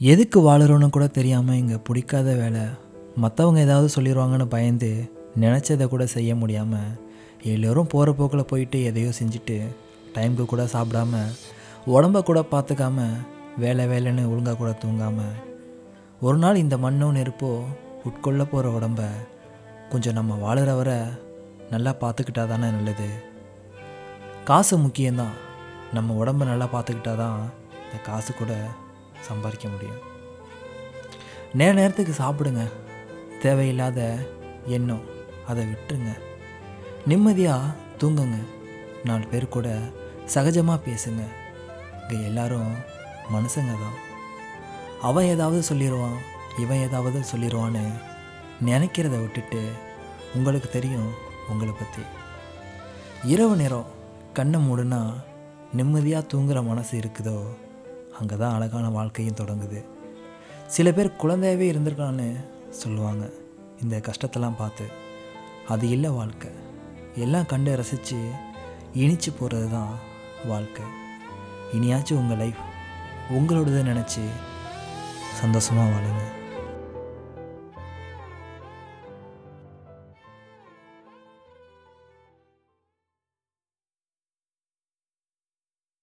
[0.00, 2.64] எதுக்கு வாழுறோன்னு கூட தெரியாமல் இங்கே பிடிக்காத வேலை.
[3.20, 6.94] மற்றவங்க ஏதாவது சொல்லிடுவாங்கன்னு பயந்து நினச்சதை கூட செய்ய முடியாமல்
[7.42, 9.68] எல்லோரும் போகிற போக்கில் போயிட்டு எதையோ செஞ்சுட்டு
[10.14, 11.22] டைமுக்கு கூட சாப்பிடாம
[11.86, 13.06] உடம்ப கூட பார்த்துக்காம
[13.56, 15.36] வேலை வேலைன்னு ஒழுங்காக கூட தூங்காமல்
[16.20, 17.62] ஒரு நாள் இந்த மண்ணும் நெருப்போ
[18.04, 19.02] உட்கொள்ள போகிற உடம்ப
[19.90, 21.10] கொஞ்சம் நம்ம வாழுற
[21.70, 23.08] நல்லா பார்த்துக்கிட்டா தானே நல்லது.
[24.44, 25.36] காசு முக்கியம்தான்.
[25.92, 27.40] நம்ம உடம்ப நல்லா பார்த்துக்கிட்டா தான்
[27.84, 28.54] இந்த காசு கூட
[29.20, 30.00] சம்பாதிக்க முடியும்.
[31.54, 32.70] நேர நேரத்துக்கு சாப்பிடுங்க.
[33.42, 34.18] தேவையில்லாத
[34.66, 35.04] எண்ணம்.
[35.46, 36.18] அதை விட்டுருங்க.
[37.06, 38.38] நிம்மதியாக தூங்குங்க.
[39.04, 39.68] நாலு பேர் கூட
[40.34, 41.22] சகஜமாக பேசுங்க.
[42.08, 42.72] இங்கே எல்லாரும்
[43.32, 44.06] மனுஷங்க தான்.
[45.02, 46.16] அவன் ஏதாவது சொல்லிடுவான்
[46.58, 47.82] இவன் ஏதாவது சொல்லிடுவான்னு
[48.66, 49.68] நினைக்கிறத விட்டுட்டு
[50.34, 51.10] உங்களுக்கு தெரியும்
[51.48, 52.02] உங்களை பற்றி
[53.24, 53.86] இரவு நேரம்
[54.32, 55.14] கண்ணை மூடுனா
[55.72, 57.44] நிம்மதியாக தூங்குற மனசு இருக்குதோ?
[58.18, 59.84] அங்கே தான் அழகான வாழ்க்கையும் தொடங்குது.
[60.66, 63.30] சில பேர் குழந்தையாகவே இருந்திருக்கலான்னு சொல்லுவாங்க.
[63.82, 64.86] இந்த கஷ்டத்தெல்லாம் பார்த்து.
[65.68, 66.50] அது இல்லை வாழ்க்கை.
[67.16, 68.16] எல்லாம் கண்டு ரசித்து
[68.94, 69.98] இனிச்சு போகிறது தான்
[70.44, 70.84] வாழ்க்கை.
[71.72, 72.60] இனியாச்சும் உங்கள் லைஃப்
[73.30, 74.24] உங்களோடதை நினச்சி
[75.40, 76.37] சந்தோஷமாக வாழுங்க.